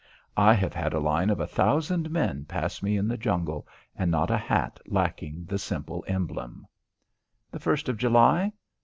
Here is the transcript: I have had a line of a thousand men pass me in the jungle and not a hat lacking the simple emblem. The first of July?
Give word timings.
I 0.35 0.55
have 0.55 0.73
had 0.73 0.93
a 0.93 0.99
line 0.99 1.29
of 1.29 1.39
a 1.39 1.45
thousand 1.45 2.09
men 2.09 2.45
pass 2.45 2.81
me 2.81 2.97
in 2.97 3.07
the 3.07 3.19
jungle 3.19 3.67
and 3.95 4.09
not 4.09 4.31
a 4.31 4.35
hat 4.37 4.79
lacking 4.87 5.45
the 5.45 5.59
simple 5.59 6.03
emblem. 6.07 6.65
The 7.51 7.59
first 7.59 7.87
of 7.87 7.97
July? 7.99 8.51